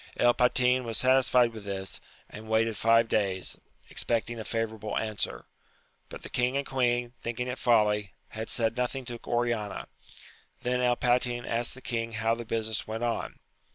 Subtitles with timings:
[0.17, 3.55] El Patin was satisfied with this, and waited five days,
[3.87, 5.45] expecting a favourable answer;
[6.09, 9.87] but the king and queen, thinking it folly, had said nothing to Oriana.
[10.63, 13.37] Then El Patin asked the king how the busi ness went on.